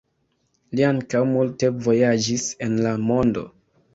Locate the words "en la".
2.69-2.97